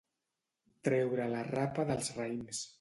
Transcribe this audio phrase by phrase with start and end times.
[0.87, 2.67] Treure la rapa dels raïms.